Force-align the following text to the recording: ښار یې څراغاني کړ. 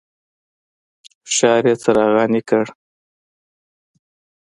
ښار 1.33 1.63
یې 1.69 1.75
څراغاني 1.81 2.41
کړ. 2.49 2.65